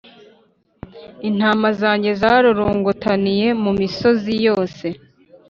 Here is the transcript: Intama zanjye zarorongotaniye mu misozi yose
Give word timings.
Intama 1.29 1.69
zanjye 1.81 2.09
zarorongotaniye 2.21 3.47
mu 3.63 3.71
misozi 3.79 4.33
yose 4.47 4.85